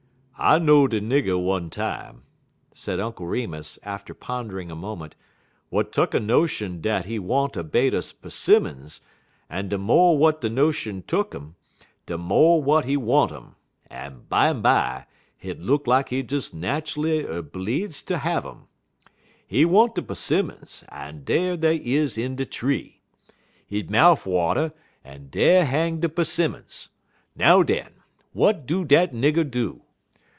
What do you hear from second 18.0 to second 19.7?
ter have um. He